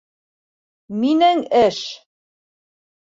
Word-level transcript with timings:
Минең 1.03 1.43
эш! 1.61 1.83